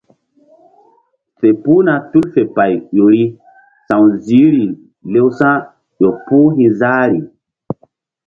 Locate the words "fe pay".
2.33-2.73